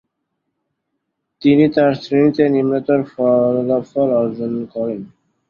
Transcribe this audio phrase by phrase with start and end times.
[1.41, 5.01] তিনি তার শ্রেণিতে নিম্নতর ফলাফল অর্জন করেন।